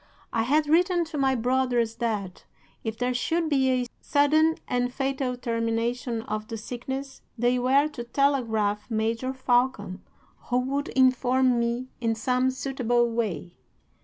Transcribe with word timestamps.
I 0.33 0.41
had 0.41 0.65
written 0.65 1.05
to 1.05 1.17
my 1.19 1.35
brothers 1.35 1.97
that, 1.97 2.45
if 2.83 2.97
there 2.97 3.13
should 3.13 3.49
be 3.49 3.69
a 3.69 3.85
sudden 4.01 4.55
and 4.67 4.91
fatal 4.91 5.37
termination 5.37 6.23
of 6.23 6.47
the 6.47 6.57
sickness, 6.57 7.21
they 7.37 7.59
were 7.59 7.87
to 7.89 8.03
telegraph 8.05 8.89
Major 8.89 9.31
Falcon, 9.31 10.01
who 10.45 10.57
would 10.57 10.87
inform 10.87 11.59
me 11.59 11.89
in 12.01 12.15
some 12.15 12.49
suitable 12.49 13.11
way. 13.11 13.51